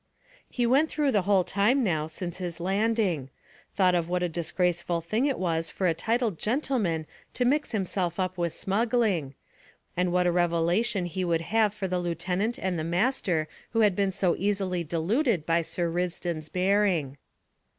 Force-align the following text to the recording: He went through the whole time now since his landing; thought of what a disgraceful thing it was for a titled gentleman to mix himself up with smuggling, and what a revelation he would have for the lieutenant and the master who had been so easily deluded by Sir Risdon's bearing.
He 0.49 0.65
went 0.65 0.89
through 0.89 1.11
the 1.11 1.21
whole 1.29 1.43
time 1.43 1.83
now 1.83 2.07
since 2.07 2.37
his 2.37 2.59
landing; 2.59 3.29
thought 3.75 3.93
of 3.93 4.09
what 4.09 4.23
a 4.23 4.29
disgraceful 4.29 4.99
thing 4.99 5.27
it 5.27 5.37
was 5.37 5.69
for 5.69 5.85
a 5.85 5.93
titled 5.93 6.39
gentleman 6.39 7.05
to 7.35 7.45
mix 7.45 7.71
himself 7.71 8.19
up 8.19 8.35
with 8.35 8.51
smuggling, 8.51 9.35
and 9.95 10.11
what 10.11 10.25
a 10.25 10.31
revelation 10.31 11.05
he 11.05 11.23
would 11.23 11.41
have 11.41 11.71
for 11.71 11.87
the 11.87 11.99
lieutenant 11.99 12.57
and 12.57 12.79
the 12.79 12.83
master 12.83 13.47
who 13.73 13.81
had 13.81 13.95
been 13.95 14.11
so 14.11 14.35
easily 14.39 14.83
deluded 14.83 15.45
by 15.45 15.61
Sir 15.61 15.87
Risdon's 15.87 16.49
bearing. 16.49 17.17